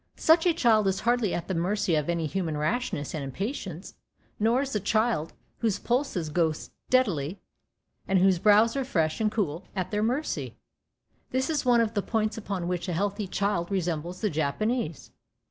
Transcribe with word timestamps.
Such 0.17 0.47
a 0.47 0.53
child 0.55 0.87
is 0.87 1.01
hardly 1.01 1.31
at 1.31 1.47
the 1.47 1.53
mercy 1.53 1.93
of 1.93 2.09
any 2.09 2.25
human 2.25 2.57
rashness 2.57 3.13
and 3.13 3.23
impatience; 3.23 3.93
nor 4.39 4.63
is 4.63 4.73
the 4.73 4.79
child 4.79 5.31
whose 5.59 5.77
pulses 5.77 6.29
go 6.29 6.51
steadily, 6.53 7.39
and 8.07 8.17
whose 8.17 8.39
brows 8.39 8.75
are 8.75 8.83
fresh 8.83 9.21
and 9.21 9.31
cool, 9.31 9.65
at 9.75 9.91
their 9.91 10.01
mercy. 10.01 10.57
This 11.29 11.51
is 11.51 11.65
one 11.65 11.81
of 11.81 11.93
the 11.93 12.01
points 12.01 12.35
upon 12.35 12.67
which 12.67 12.87
a 12.89 12.93
healthy 12.93 13.27
child 13.27 13.69
resembles 13.69 14.21
the 14.21 14.31
Japanese. 14.31 15.11